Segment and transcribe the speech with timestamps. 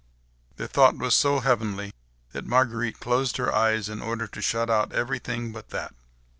[0.55, 1.93] That thought was so heavenly,
[2.31, 5.93] that Marguerite closed her eyes in order to shut out everything but that.